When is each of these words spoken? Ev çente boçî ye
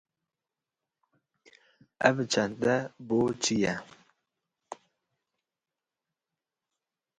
Ev 2.09 2.17
çente 2.31 2.75
boçî 3.07 3.55
ye 3.63 3.75